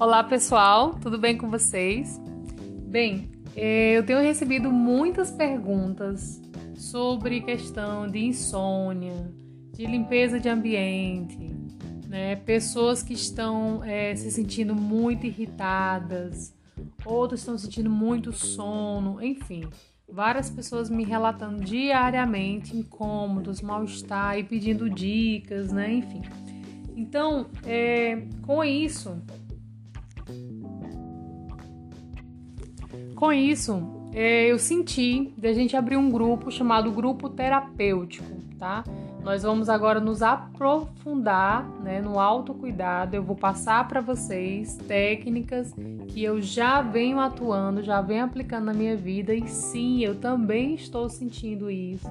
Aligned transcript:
Olá 0.00 0.22
pessoal, 0.22 0.94
tudo 0.94 1.18
bem 1.18 1.36
com 1.36 1.50
vocês? 1.50 2.20
Bem, 2.86 3.32
eh, 3.56 3.94
eu 3.96 4.06
tenho 4.06 4.20
recebido 4.20 4.70
muitas 4.70 5.32
perguntas 5.32 6.40
sobre 6.76 7.40
questão 7.40 8.06
de 8.06 8.20
insônia, 8.20 9.28
de 9.72 9.84
limpeza 9.86 10.38
de 10.38 10.48
ambiente, 10.48 11.52
né? 12.06 12.36
Pessoas 12.36 13.02
que 13.02 13.12
estão 13.12 13.82
é, 13.82 14.14
se 14.14 14.30
sentindo 14.30 14.72
muito 14.72 15.26
irritadas, 15.26 16.54
outras 17.04 17.40
estão 17.40 17.58
sentindo 17.58 17.90
muito 17.90 18.32
sono, 18.32 19.20
enfim. 19.20 19.64
Várias 20.08 20.48
pessoas 20.48 20.88
me 20.88 21.02
relatando 21.02 21.64
diariamente 21.64 22.76
incômodos, 22.76 23.60
mal-estar 23.60 24.38
e 24.38 24.44
pedindo 24.44 24.88
dicas, 24.88 25.72
né? 25.72 25.92
Enfim. 25.92 26.22
Então, 26.94 27.46
é, 27.64 28.22
com 28.42 28.62
isso, 28.62 29.20
com 33.18 33.32
isso, 33.32 33.82
é, 34.14 34.46
eu 34.46 34.60
senti 34.60 35.34
a 35.42 35.52
gente 35.52 35.76
abrir 35.76 35.96
um 35.96 36.08
grupo 36.08 36.52
chamado 36.52 36.92
Grupo 36.92 37.28
Terapêutico, 37.28 38.24
tá? 38.56 38.84
Nós 39.24 39.42
vamos 39.42 39.68
agora 39.68 39.98
nos 39.98 40.22
aprofundar 40.22 41.68
né, 41.82 42.00
no 42.00 42.20
autocuidado. 42.20 43.16
Eu 43.16 43.22
vou 43.24 43.34
passar 43.34 43.88
para 43.88 44.00
vocês 44.00 44.76
técnicas 44.86 45.74
que 46.06 46.22
eu 46.22 46.40
já 46.40 46.80
venho 46.80 47.18
atuando, 47.18 47.82
já 47.82 48.00
venho 48.00 48.24
aplicando 48.24 48.66
na 48.66 48.72
minha 48.72 48.96
vida 48.96 49.34
e 49.34 49.48
sim, 49.48 50.04
eu 50.04 50.14
também 50.14 50.76
estou 50.76 51.08
sentindo 51.08 51.68
isso. 51.68 52.06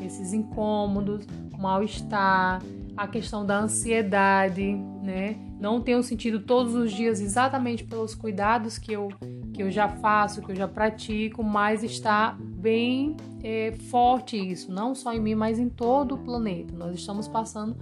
Esses 0.00 0.32
incômodos, 0.32 1.26
mal-estar, 1.58 2.62
a 2.96 3.06
questão 3.08 3.44
da 3.44 3.58
ansiedade, 3.58 4.74
né? 5.02 5.36
Não 5.60 5.80
tenho 5.80 6.02
sentido 6.02 6.40
todos 6.40 6.74
os 6.74 6.92
dias 6.92 7.20
exatamente 7.20 7.82
pelos 7.82 8.14
cuidados 8.14 8.78
que 8.78 8.92
eu, 8.92 9.08
que 9.56 9.62
eu 9.62 9.70
já 9.70 9.88
faço, 9.88 10.42
que 10.42 10.52
eu 10.52 10.54
já 10.54 10.68
pratico, 10.68 11.42
mas 11.42 11.82
está 11.82 12.36
bem 12.38 13.16
é, 13.42 13.72
forte 13.90 14.36
isso, 14.36 14.70
não 14.70 14.94
só 14.94 15.14
em 15.14 15.20
mim, 15.20 15.34
mas 15.34 15.58
em 15.58 15.70
todo 15.70 16.14
o 16.14 16.18
planeta. 16.18 16.76
Nós 16.76 16.94
estamos 16.94 17.26
passando 17.26 17.74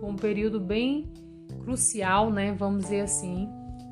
por 0.00 0.08
um 0.08 0.16
período 0.16 0.58
bem 0.58 1.06
crucial, 1.62 2.30
né? 2.30 2.52
Vamos 2.52 2.84
dizer 2.84 3.02
assim. 3.02 3.46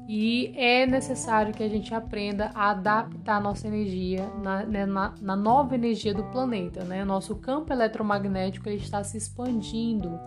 E 0.09 0.51
é 0.57 0.87
necessário 0.87 1.53
que 1.53 1.63
a 1.63 1.69
gente 1.69 1.93
aprenda 1.95 2.51
a 2.55 2.71
adaptar 2.71 3.37
a 3.37 3.41
nossa 3.41 3.67
energia 3.67 4.27
na, 4.43 4.65
né, 4.65 4.87
na, 4.87 5.13
na 5.21 5.37
nova 5.37 5.75
energia 5.75 6.15
do 6.15 6.25
planeta, 6.25 6.85
né? 6.85 7.05
Nosso 7.05 7.37
campo 7.37 7.71
eletromagnético 7.71 8.67
ele 8.67 8.79
está 8.79 9.05
se 9.05 9.19
expandindo 9.19 10.19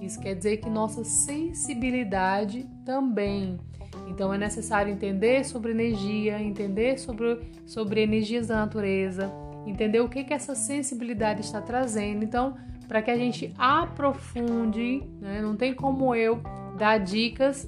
isso 0.00 0.20
quer 0.20 0.34
dizer 0.34 0.58
que 0.58 0.68
nossa 0.68 1.04
sensibilidade 1.04 2.68
também. 2.84 3.58
Então 4.06 4.32
é 4.32 4.38
necessário 4.38 4.92
entender 4.92 5.44
sobre 5.44 5.72
energia, 5.72 6.40
entender 6.40 6.98
sobre, 6.98 7.40
sobre 7.64 8.02
energias 8.02 8.46
da 8.46 8.56
natureza, 8.56 9.32
entender 9.66 10.00
o 10.00 10.08
que, 10.08 10.24
que 10.24 10.32
essa 10.32 10.54
sensibilidade 10.54 11.40
está 11.40 11.60
trazendo. 11.60 12.24
Então, 12.24 12.56
para 12.86 13.02
que 13.02 13.10
a 13.10 13.16
gente 13.16 13.52
aprofunde, 13.58 15.02
né? 15.20 15.40
não 15.42 15.56
tem 15.56 15.74
como 15.74 16.14
eu 16.14 16.40
dar 16.78 16.98
dicas. 16.98 17.66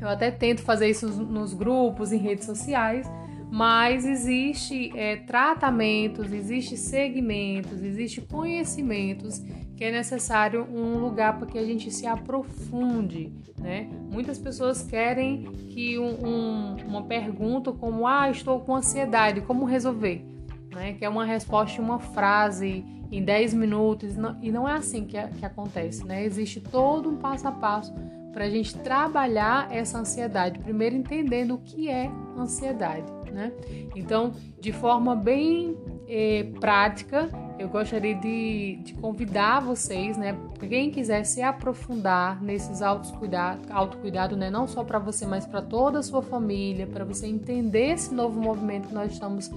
Eu 0.00 0.08
até 0.08 0.30
tento 0.30 0.62
fazer 0.62 0.88
isso 0.88 1.08
nos 1.08 1.54
grupos, 1.54 2.12
em 2.12 2.18
redes 2.18 2.44
sociais, 2.44 3.10
mas 3.50 4.04
existe 4.04 4.92
é, 4.96 5.16
tratamentos, 5.16 6.32
existe 6.32 6.76
segmentos, 6.76 7.82
existe 7.82 8.20
conhecimentos 8.20 9.42
que 9.78 9.84
é 9.84 9.92
necessário 9.92 10.66
um 10.74 10.98
lugar 10.98 11.38
para 11.38 11.46
que 11.46 11.56
a 11.56 11.64
gente 11.64 11.88
se 11.92 12.04
aprofunde, 12.04 13.32
né? 13.56 13.88
Muitas 14.10 14.36
pessoas 14.36 14.82
querem 14.82 15.44
que 15.70 15.96
um, 15.96 16.26
um, 16.26 16.76
uma 16.84 17.02
pergunta 17.04 17.70
como 17.70 18.04
ah 18.04 18.28
estou 18.28 18.58
com 18.58 18.74
ansiedade, 18.74 19.40
como 19.42 19.64
resolver, 19.64 20.26
né? 20.74 20.94
Que 20.94 21.04
é 21.04 21.08
uma 21.08 21.24
resposta 21.24 21.80
uma 21.80 22.00
frase 22.00 22.84
em 23.08 23.22
10 23.22 23.54
minutos 23.54 24.16
e 24.42 24.50
não 24.50 24.68
é 24.68 24.72
assim 24.72 25.04
que, 25.04 25.16
que 25.16 25.46
acontece, 25.46 26.04
né? 26.04 26.24
Existe 26.24 26.60
todo 26.60 27.08
um 27.08 27.16
passo 27.16 27.46
a 27.46 27.52
passo 27.52 27.94
para 28.38 28.44
a 28.44 28.50
gente 28.50 28.72
trabalhar 28.78 29.66
essa 29.68 29.98
ansiedade, 29.98 30.60
primeiro 30.60 30.94
entendendo 30.94 31.56
o 31.56 31.58
que 31.58 31.90
é 31.90 32.08
ansiedade, 32.36 33.10
né? 33.32 33.52
Então, 33.96 34.32
de 34.60 34.70
forma 34.70 35.16
bem 35.16 35.76
eh, 36.08 36.46
prática, 36.60 37.28
eu 37.58 37.68
gostaria 37.68 38.14
de, 38.14 38.76
de, 38.84 38.94
convidar 38.94 39.58
vocês, 39.58 40.16
né? 40.16 40.38
Quem 40.60 40.88
quiser 40.88 41.24
se 41.24 41.42
aprofundar 41.42 42.40
nesses 42.40 42.80
autocuidado, 42.80 43.62
autocuidado 43.72 44.36
né? 44.36 44.48
Não 44.48 44.68
só 44.68 44.84
para 44.84 45.00
você, 45.00 45.26
mas 45.26 45.44
para 45.44 45.60
toda 45.60 45.98
a 45.98 46.02
sua 46.04 46.22
família, 46.22 46.86
para 46.86 47.04
você 47.04 47.26
entender 47.26 47.94
esse 47.94 48.14
novo 48.14 48.40
movimento 48.40 48.86
que 48.86 48.94
nós 48.94 49.10
estamos 49.10 49.50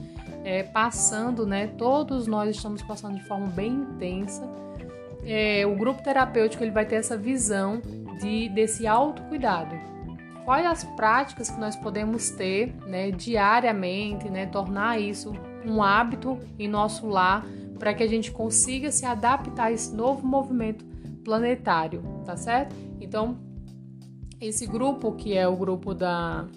é, 0.43 0.63
passando, 0.63 1.45
né? 1.45 1.67
Todos 1.77 2.25
nós 2.25 2.55
estamos 2.55 2.81
passando 2.81 3.19
de 3.19 3.27
forma 3.27 3.45
bem 3.45 3.73
intensa. 3.73 4.41
É, 5.23 5.67
o 5.67 5.75
grupo 5.75 6.01
terapêutico 6.01 6.63
ele 6.63 6.71
vai 6.71 6.83
ter 6.83 6.95
essa 6.95 7.15
visão 7.15 7.79
de, 8.21 8.49
desse 8.49 8.87
autocuidado. 8.87 9.75
Quais 10.45 10.65
as 10.65 10.83
práticas 10.83 11.49
que 11.49 11.59
nós 11.59 11.75
podemos 11.75 12.31
ter 12.31 12.73
né, 12.87 13.11
diariamente, 13.11 14.29
né, 14.29 14.45
tornar 14.45 14.99
isso 14.99 15.33
um 15.65 15.81
hábito 15.83 16.39
em 16.57 16.67
nosso 16.67 17.07
lar 17.07 17.45
para 17.77 17.93
que 17.93 18.03
a 18.03 18.07
gente 18.07 18.31
consiga 18.31 18.91
se 18.91 19.05
adaptar 19.05 19.65
a 19.65 19.71
esse 19.71 19.95
novo 19.95 20.25
movimento 20.25 20.85
planetário, 21.23 22.03
tá 22.25 22.35
certo? 22.35 22.75
Então, 22.99 23.37
esse 24.39 24.65
grupo 24.65 25.11
que 25.13 25.37
é 25.37 25.47
o 25.47 25.55
grupo 25.55 25.93
da. 25.93 26.47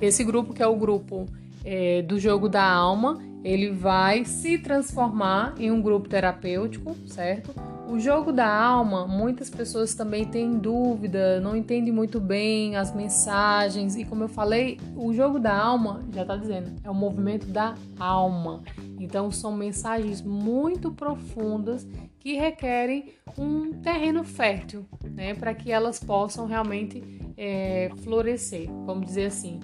Esse 0.00 0.24
grupo 0.24 0.52
que 0.52 0.62
é 0.62 0.66
o 0.66 0.76
grupo 0.76 1.26
é, 1.64 2.02
do 2.02 2.18
jogo 2.18 2.48
da 2.48 2.64
alma, 2.64 3.18
ele 3.44 3.70
vai 3.70 4.24
se 4.24 4.58
transformar 4.58 5.54
em 5.58 5.70
um 5.70 5.80
grupo 5.80 6.08
terapêutico, 6.08 6.94
certo? 7.06 7.54
O 7.86 7.98
jogo 7.98 8.32
da 8.32 8.52
alma, 8.52 9.06
muitas 9.06 9.48
pessoas 9.50 9.94
também 9.94 10.24
têm 10.24 10.58
dúvida, 10.58 11.38
não 11.40 11.54
entendem 11.54 11.92
muito 11.92 12.18
bem 12.18 12.76
as 12.76 12.94
mensagens, 12.94 13.94
e 13.94 14.04
como 14.04 14.24
eu 14.24 14.28
falei, 14.28 14.80
o 14.96 15.12
jogo 15.12 15.38
da 15.38 15.56
alma, 15.56 16.02
já 16.12 16.22
está 16.22 16.36
dizendo, 16.36 16.72
é 16.82 16.90
o 16.90 16.94
movimento 16.94 17.46
da 17.46 17.74
alma. 17.98 18.62
Então, 18.98 19.30
são 19.30 19.52
mensagens 19.52 20.22
muito 20.22 20.90
profundas 20.90 21.86
que 22.18 22.34
requerem 22.34 23.12
um 23.38 23.72
terreno 23.74 24.24
fértil, 24.24 24.86
né, 25.04 25.34
para 25.34 25.54
que 25.54 25.70
elas 25.70 26.02
possam 26.02 26.46
realmente 26.46 27.02
é, 27.36 27.90
florescer, 28.02 28.66
vamos 28.86 29.06
dizer 29.06 29.26
assim. 29.26 29.60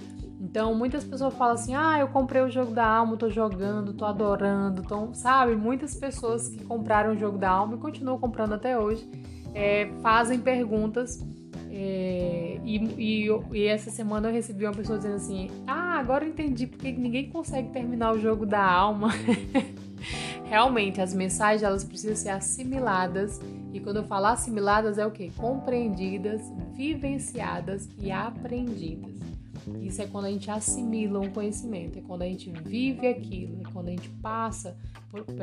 Então, 0.51 0.75
muitas 0.75 1.05
pessoas 1.05 1.33
falam 1.35 1.55
assim: 1.55 1.75
ah, 1.77 1.99
eu 2.01 2.09
comprei 2.09 2.43
o 2.43 2.51
jogo 2.51 2.73
da 2.73 2.85
alma, 2.85 3.17
tô 3.17 3.31
jogando, 3.31 3.93
tô 3.93 4.05
adorando. 4.05 4.83
Então, 4.85 5.15
sabe, 5.15 5.55
muitas 5.55 5.95
pessoas 5.95 6.49
que 6.49 6.65
compraram 6.65 7.13
o 7.13 7.17
jogo 7.17 7.39
da 7.39 7.49
alma 7.49 7.77
e 7.77 7.79
continuam 7.79 8.19
comprando 8.19 8.55
até 8.55 8.77
hoje 8.77 9.09
é, 9.55 9.89
fazem 10.03 10.41
perguntas. 10.41 11.25
É, 11.73 12.59
e, 12.65 12.77
e, 12.99 13.29
e, 13.53 13.67
essa 13.67 13.91
semana 13.91 14.29
eu 14.29 14.33
recebi 14.33 14.65
uma 14.65 14.75
pessoa 14.75 14.99
dizendo 14.99 15.17
assim: 15.17 15.49
Ah, 15.69 15.99
agora 15.99 16.25
eu 16.25 16.31
entendi 16.31 16.67
porque 16.67 16.91
ninguém 16.91 17.31
consegue 17.31 17.69
terminar 17.69 18.13
o 18.13 18.19
jogo 18.19 18.45
da 18.45 18.65
alma. 18.65 19.11
Realmente, 20.45 21.01
as 21.01 21.15
mensagens 21.15 21.63
elas 21.63 21.85
precisam 21.85 22.17
ser 22.17 22.31
assimiladas. 22.31 23.41
E 23.73 23.79
quando 23.79 23.99
eu 23.99 24.05
falo 24.05 24.27
assimiladas, 24.27 24.99
é 24.99 25.07
o 25.07 25.13
que? 25.13 25.31
Compreendidas, 25.31 26.43
vivenciadas 26.75 27.89
e 27.97 28.11
aprendidas. 28.11 29.30
Isso 29.81 30.01
é 30.03 30.07
quando 30.07 30.27
a 30.27 30.31
gente 30.31 30.51
assimila 30.51 31.21
um 31.21 31.31
conhecimento, 31.31 31.99
é 31.99 32.03
quando 32.03 32.23
a 32.23 32.27
gente 32.27 32.51
vive 32.51 33.07
aquilo, 33.07 33.61
é 33.61 33.73
quando 33.73 33.89
a 33.89 33.91
gente 33.91 34.09
passa 34.09 34.77
por, 35.11 35.25
por, 35.25 35.37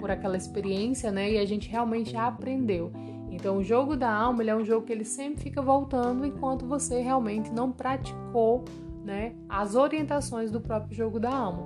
por 0.00 0.10
aquela 0.10 0.36
experiência, 0.36 1.10
né? 1.10 1.32
E 1.32 1.38
a 1.38 1.44
gente 1.44 1.68
realmente 1.68 2.16
aprendeu. 2.16 2.92
Então, 3.30 3.58
o 3.58 3.64
jogo 3.64 3.96
da 3.96 4.12
alma 4.12 4.44
é 4.44 4.54
um 4.54 4.64
jogo 4.64 4.86
que 4.86 4.92
ele 4.92 5.04
sempre 5.04 5.42
fica 5.42 5.60
voltando 5.60 6.24
enquanto 6.24 6.66
você 6.66 7.00
realmente 7.00 7.50
não 7.50 7.72
praticou, 7.72 8.64
né? 9.04 9.34
As 9.48 9.74
orientações 9.74 10.50
do 10.50 10.60
próprio 10.60 10.94
jogo 10.94 11.18
da 11.18 11.34
alma, 11.34 11.62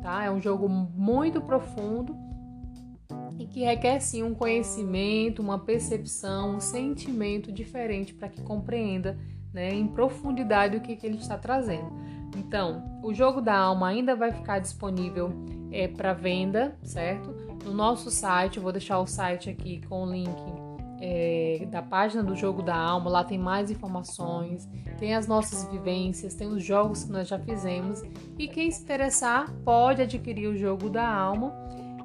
tá? 0.00 0.24
É 0.24 0.30
um 0.30 0.40
jogo 0.40 0.68
muito 0.68 1.40
profundo 1.40 2.16
e 3.38 3.46
que 3.46 3.60
requer 3.60 4.00
sim 4.00 4.22
um 4.22 4.34
conhecimento, 4.34 5.40
uma 5.40 5.58
percepção, 5.58 6.56
um 6.56 6.60
sentimento 6.60 7.52
diferente 7.52 8.12
para 8.12 8.28
que 8.28 8.40
compreenda 8.42 9.18
né, 9.58 9.74
em 9.74 9.88
profundidade 9.88 10.76
o 10.76 10.80
que, 10.80 10.94
que 10.94 11.04
ele 11.04 11.18
está 11.18 11.36
trazendo. 11.36 11.90
Então, 12.36 13.00
o 13.02 13.12
jogo 13.12 13.40
da 13.40 13.56
alma 13.58 13.88
ainda 13.88 14.14
vai 14.14 14.30
ficar 14.30 14.60
disponível 14.60 15.32
é, 15.72 15.88
para 15.88 16.12
venda, 16.12 16.78
certo? 16.84 17.34
No 17.64 17.74
nosso 17.74 18.08
site, 18.08 18.58
eu 18.58 18.62
vou 18.62 18.70
deixar 18.70 19.00
o 19.00 19.06
site 19.06 19.50
aqui 19.50 19.80
com 19.88 20.04
o 20.04 20.12
link 20.12 20.30
é, 21.00 21.66
da 21.68 21.82
página 21.82 22.22
do 22.22 22.36
Jogo 22.36 22.62
da 22.62 22.76
Alma. 22.76 23.10
Lá 23.10 23.24
tem 23.24 23.38
mais 23.38 23.68
informações, 23.68 24.68
tem 24.96 25.16
as 25.16 25.26
nossas 25.26 25.68
vivências, 25.68 26.34
tem 26.34 26.46
os 26.46 26.62
jogos 26.62 27.02
que 27.02 27.10
nós 27.10 27.26
já 27.26 27.38
fizemos. 27.38 28.00
E 28.38 28.46
quem 28.46 28.70
se 28.70 28.82
interessar 28.82 29.52
pode 29.64 30.02
adquirir 30.02 30.46
o 30.46 30.56
Jogo 30.56 30.88
da 30.88 31.08
Alma 31.08 31.52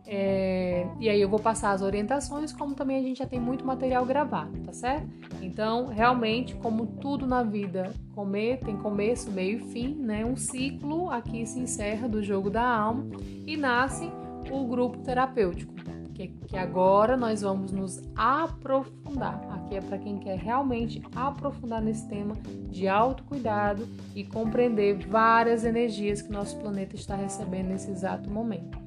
É, 0.05 0.85
e 1.00 1.09
aí 1.09 1.21
eu 1.21 1.29
vou 1.29 1.39
passar 1.39 1.71
as 1.71 1.81
orientações, 1.81 2.51
como 2.51 2.75
também 2.75 2.97
a 2.97 3.01
gente 3.01 3.19
já 3.19 3.25
tem 3.25 3.39
muito 3.39 3.65
material 3.65 4.05
gravado, 4.05 4.51
tá 4.65 4.73
certo? 4.73 5.07
Então, 5.41 5.88
realmente, 5.88 6.55
como 6.55 6.85
tudo 6.85 7.25
na 7.25 7.41
vida, 7.41 7.94
comer 8.13 8.59
tem 8.59 8.75
começo, 8.77 9.31
meio 9.31 9.59
e 9.59 9.71
fim, 9.71 9.95
né? 9.95 10.25
Um 10.25 10.35
ciclo 10.35 11.09
aqui 11.09 11.45
se 11.45 11.59
encerra 11.59 12.07
do 12.07 12.21
jogo 12.21 12.50
da 12.50 12.65
alma 12.65 13.05
e 13.47 13.55
nasce 13.55 14.11
o 14.51 14.65
grupo 14.67 14.97
terapêutico, 15.00 15.73
que, 16.13 16.27
que 16.27 16.57
agora 16.57 17.15
nós 17.15 17.41
vamos 17.41 17.71
nos 17.71 18.01
aprofundar. 18.13 19.41
Aqui 19.51 19.75
é 19.75 19.81
para 19.81 19.97
quem 19.97 20.19
quer 20.19 20.38
realmente 20.38 21.01
aprofundar 21.15 21.81
nesse 21.81 22.07
tema 22.09 22.35
de 22.69 22.89
autocuidado 22.89 23.88
e 24.13 24.25
compreender 24.25 24.97
várias 25.07 25.63
energias 25.63 26.21
que 26.21 26.31
nosso 26.31 26.57
planeta 26.59 26.95
está 26.95 27.15
recebendo 27.15 27.69
nesse 27.69 27.89
exato 27.89 28.29
momento. 28.29 28.82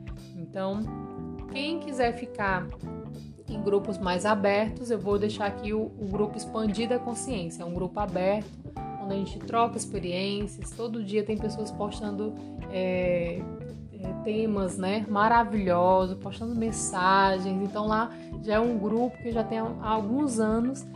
Então, 0.57 0.81
quem 1.53 1.79
quiser 1.81 2.15
ficar 2.15 2.67
em 3.47 3.61
grupos 3.61 3.99
mais 3.99 4.25
abertos, 4.25 4.91
eu 4.91 4.99
vou 4.99 5.19
deixar 5.19 5.45
aqui 5.45 5.75
o, 5.75 5.83
o 5.83 6.09
grupo 6.11 6.35
Expandida 6.35 6.99
Consciência. 6.99 7.63
É 7.63 7.67
um 7.67 7.75
grupo 7.75 8.01
aberto, 8.01 8.49
onde 9.03 9.13
a 9.13 9.17
gente 9.19 9.39
troca 9.41 9.77
experiências. 9.77 10.71
Todo 10.71 11.05
dia 11.05 11.23
tem 11.23 11.37
pessoas 11.37 11.71
postando 11.71 12.35
é, 12.71 13.43
é, 14.01 14.13
temas 14.25 14.79
né, 14.79 15.05
maravilhosos, 15.11 16.17
postando 16.17 16.55
mensagens. 16.55 17.63
Então 17.63 17.87
lá 17.87 18.11
já 18.43 18.55
é 18.55 18.59
um 18.59 18.79
grupo 18.79 19.15
que 19.19 19.33
já 19.33 19.45
tem 19.45 19.59
há 19.59 19.67
alguns 19.83 20.41
anos 20.41 20.87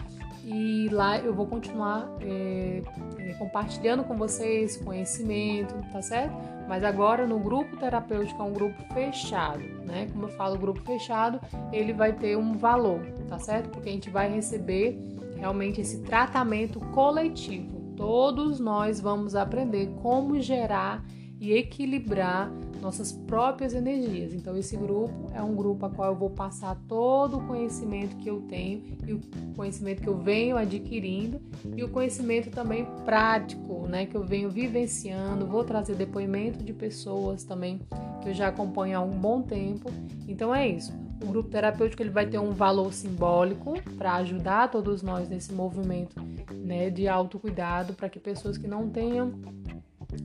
e 0.45 0.89
lá 0.91 1.19
eu 1.19 1.35
vou 1.35 1.47
continuar 1.47 2.09
é, 2.21 2.83
é, 3.19 3.35
compartilhando 3.35 4.05
com 4.05 4.17
vocês 4.17 4.77
conhecimento, 4.79 5.75
tá 5.93 6.01
certo? 6.03 6.35
Mas 6.69 6.85
agora 6.85 7.27
no 7.27 7.39
grupo 7.39 7.77
terapêutico 7.77 8.41
é 8.41 8.45
um 8.45 8.53
grupo 8.53 8.83
fechado, 8.95 9.63
né? 9.85 10.09
Como 10.13 10.25
eu 10.25 10.29
falo, 10.31 10.59
grupo 10.59 10.81
fechado, 10.83 11.41
ele 11.73 11.93
vai 11.93 12.13
ter 12.13 12.37
um 12.37 12.57
valor, 12.57 13.01
tá 13.29 13.39
certo? 13.39 13.71
Porque 13.71 13.89
a 13.89 13.93
gente 13.93 14.11
vai 14.11 14.33
receber 14.33 14.99
realmente 15.37 15.81
esse 15.81 16.03
tratamento 16.03 16.81
coletivo. 16.93 17.81
Todos 17.97 18.61
nós 18.61 19.01
vamos 19.01 19.35
aprender 19.35 19.91
como 20.03 20.41
gerar 20.41 21.05
e 21.41 21.55
equilibrar 21.55 22.53
nossas 22.81 23.13
próprias 23.13 23.73
energias. 23.73 24.35
Então, 24.35 24.57
esse 24.57 24.77
grupo 24.77 25.31
é 25.35 25.43
um 25.43 25.55
grupo 25.55 25.87
a 25.87 25.91
qual 25.91 26.13
eu 26.13 26.17
vou 26.17 26.31
passar 26.31 26.77
todo 26.87 27.39
o 27.39 27.47
conhecimento 27.47 28.17
que 28.17 28.29
eu 28.29 28.43
tenho 28.43 28.83
e 29.07 29.13
o 29.15 29.21
conhecimento 29.57 30.03
que 30.03 30.09
eu 30.09 30.19
venho 30.19 30.57
adquirindo 30.57 31.41
e 31.77 31.83
o 31.83 31.89
conhecimento 31.89 32.51
também 32.51 32.87
prático, 33.05 33.87
né, 33.87 34.07
que 34.07 34.17
eu 34.17 34.25
venho 34.25 34.51
vivenciando. 34.51 35.47
Vou 35.47 35.65
trazer 35.65 35.95
depoimento 35.95 36.63
de 36.63 36.73
pessoas 36.73 37.45
também 37.45 37.81
que 38.23 38.29
eu 38.29 38.35
já 38.35 38.49
acompanho 38.49 38.99
há 38.99 39.01
um 39.01 39.11
bom 39.11 39.43
tempo. 39.43 39.91
Então, 40.29 40.55
é 40.55 40.69
isso. 40.69 40.93
O 41.23 41.27
grupo 41.27 41.51
terapêutico 41.51 42.03
ele 42.03 42.11
vai 42.11 42.27
ter 42.27 42.39
um 42.39 42.53
valor 42.53 42.93
simbólico 42.95 43.75
para 43.99 44.15
ajudar 44.17 44.71
todos 44.71 45.03
nós 45.03 45.29
nesse 45.29 45.53
movimento 45.53 46.17
né, 46.51 46.89
de 46.89 47.07
autocuidado, 47.07 47.93
para 47.93 48.09
que 48.09 48.19
pessoas 48.19 48.57
que 48.57 48.67
não 48.67 48.89
tenham 48.89 49.33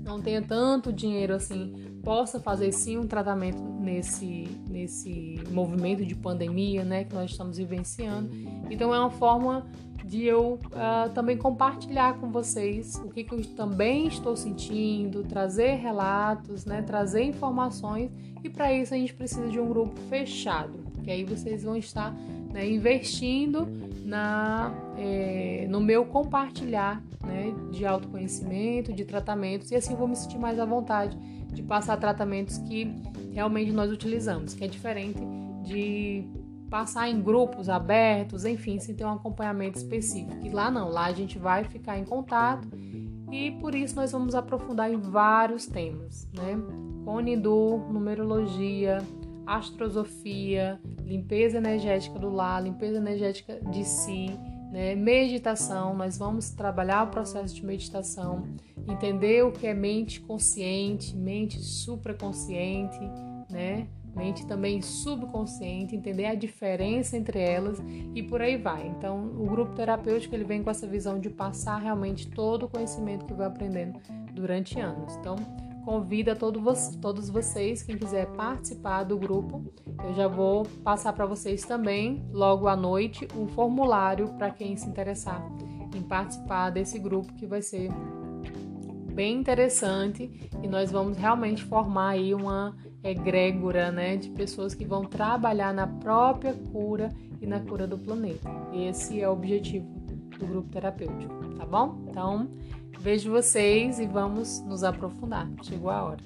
não 0.03 0.21
tenha 0.21 0.41
tanto 0.41 0.91
dinheiro 0.91 1.33
assim, 1.33 1.73
possa 2.03 2.39
fazer 2.39 2.71
sim 2.71 2.97
um 2.97 3.07
tratamento 3.07 3.61
nesse, 3.61 4.47
nesse 4.69 5.39
movimento 5.51 6.05
de 6.05 6.15
pandemia, 6.15 6.83
né, 6.83 7.03
que 7.03 7.13
nós 7.13 7.31
estamos 7.31 7.57
vivenciando. 7.57 8.29
Então 8.69 8.93
é 8.93 8.99
uma 8.99 9.11
forma 9.11 9.65
de 10.05 10.23
eu 10.23 10.59
uh, 10.65 11.09
também 11.13 11.35
compartilhar 11.35 12.19
com 12.19 12.29
vocês 12.29 12.95
o 13.03 13.09
que, 13.09 13.23
que, 13.23 13.33
eu 13.33 13.43
também 13.55 14.07
estou 14.07 14.35
sentindo, 14.35 15.23
trazer 15.23 15.75
relatos, 15.75 16.63
né, 16.63 16.83
trazer 16.83 17.23
informações 17.23 18.11
e 18.43 18.49
para 18.49 18.71
isso 18.71 18.93
a 18.93 18.97
gente 18.97 19.13
precisa 19.13 19.47
de 19.47 19.59
um 19.59 19.67
grupo 19.67 19.99
fechado, 20.01 20.77
que 21.03 21.09
aí 21.09 21.23
vocês 21.23 21.63
vão 21.63 21.75
estar 21.75 22.15
né, 22.55 22.65
investindo 22.65 23.67
na, 24.05 24.73
é, 24.97 25.67
no 25.69 25.81
meu 25.81 26.05
compartilhar 26.05 27.03
né, 27.21 27.53
de 27.69 27.85
autoconhecimento, 27.85 28.93
de 28.93 29.03
tratamentos, 29.03 29.71
e 29.71 29.75
assim 29.75 29.91
eu 29.91 29.97
vou 29.97 30.07
me 30.07 30.15
sentir 30.15 30.37
mais 30.37 30.57
à 30.57 30.63
vontade 30.63 31.17
de 31.51 31.61
passar 31.61 31.97
tratamentos 31.97 32.57
que 32.59 32.95
realmente 33.33 33.73
nós 33.73 33.91
utilizamos, 33.91 34.53
que 34.53 34.63
é 34.63 34.67
diferente 34.69 35.19
de 35.63 36.23
passar 36.69 37.09
em 37.09 37.21
grupos 37.21 37.67
abertos, 37.67 38.45
enfim, 38.45 38.79
sem 38.79 38.95
ter 38.95 39.03
um 39.03 39.11
acompanhamento 39.11 39.77
específico. 39.77 40.45
E 40.45 40.49
lá 40.49 40.71
não, 40.71 40.87
lá 40.87 41.07
a 41.07 41.13
gente 41.13 41.37
vai 41.37 41.65
ficar 41.65 41.99
em 41.99 42.05
contato 42.05 42.69
e 43.33 43.51
por 43.59 43.75
isso 43.75 43.97
nós 43.97 44.13
vamos 44.13 44.33
aprofundar 44.33 44.89
em 44.89 44.97
vários 44.97 45.65
temas, 45.65 46.25
né? 46.33 46.57
Conidu, 47.03 47.79
numerologia, 47.91 48.99
astrosofia, 49.45 50.79
limpeza 51.03 51.57
energética 51.57 52.17
do 52.19 52.29
lar, 52.29 52.63
limpeza 52.63 52.97
energética 52.97 53.59
de 53.71 53.83
si, 53.83 54.27
né? 54.71 54.95
meditação. 54.95 55.95
Nós 55.95 56.17
vamos 56.17 56.49
trabalhar 56.49 57.03
o 57.03 57.07
processo 57.07 57.53
de 57.55 57.65
meditação, 57.65 58.47
entender 58.87 59.43
o 59.43 59.51
que 59.51 59.67
é 59.67 59.73
mente 59.73 60.19
consciente, 60.21 61.15
mente 61.15 61.59
supraconsciente, 61.59 62.99
né? 63.49 63.87
mente 64.15 64.45
também 64.47 64.81
subconsciente, 64.81 65.95
entender 65.95 66.25
a 66.25 66.35
diferença 66.35 67.17
entre 67.17 67.39
elas 67.39 67.77
e 68.13 68.23
por 68.23 68.41
aí 68.41 68.55
vai. 68.55 68.87
Então, 68.87 69.25
o 69.37 69.45
grupo 69.45 69.73
terapêutico 69.73 70.33
ele 70.33 70.45
vem 70.45 70.63
com 70.63 70.69
essa 70.69 70.87
visão 70.87 71.19
de 71.19 71.29
passar 71.29 71.77
realmente 71.79 72.27
todo 72.29 72.65
o 72.65 72.69
conhecimento 72.69 73.25
que 73.25 73.33
vai 73.33 73.47
aprendendo 73.47 73.99
durante 74.33 74.79
anos. 74.79 75.15
Então, 75.17 75.35
convido 75.85 76.31
a 76.31 76.35
todos, 76.35 76.95
todos 76.99 77.29
vocês, 77.29 77.83
quem 77.83 77.95
quiser 77.95 78.25
participar 78.31 79.03
do 79.03 79.17
grupo, 79.17 79.63
eu 80.03 80.15
já 80.15 80.27
vou 80.27 80.65
passar 80.83 81.13
para 81.13 81.27
vocês 81.27 81.63
também, 81.63 82.27
logo 82.33 82.67
à 82.67 82.75
noite, 82.75 83.27
um 83.37 83.47
formulário 83.47 84.29
para 84.33 84.49
quem 84.49 84.75
se 84.75 84.89
interessar 84.89 85.47
em 85.95 86.01
participar 86.01 86.71
desse 86.71 86.97
grupo 86.97 87.31
que 87.35 87.45
vai 87.45 87.61
ser 87.61 87.89
bem 89.13 89.37
interessante. 89.37 90.49
E 90.61 90.67
nós 90.67 90.91
vamos 90.91 91.17
realmente 91.17 91.63
formar 91.63 92.09
aí 92.09 92.33
uma 92.33 92.75
egrégora 93.03 93.91
né, 93.91 94.17
de 94.17 94.29
pessoas 94.31 94.73
que 94.73 94.83
vão 94.83 95.05
trabalhar 95.05 95.73
na 95.73 95.87
própria 95.87 96.53
cura 96.53 97.09
e 97.39 97.45
na 97.45 97.59
cura 97.59 97.87
do 97.87 97.97
planeta. 97.97 98.49
Esse 98.73 99.21
é 99.21 99.29
o 99.29 99.33
objetivo 99.33 99.94
do 100.39 100.45
grupo 100.45 100.69
terapêutico, 100.69 101.33
tá 101.57 101.65
bom? 101.65 101.97
Então, 102.09 102.49
Vejo 103.05 103.29
vocês 103.29 103.99
e 103.99 104.07
vamos 104.07 104.61
nos 104.61 104.83
aprofundar. 104.83 105.47
Chegou 105.61 105.91
a 105.91 106.03
hora. 106.05 106.23